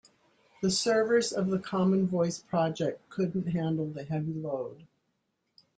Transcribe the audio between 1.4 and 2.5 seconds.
the common voice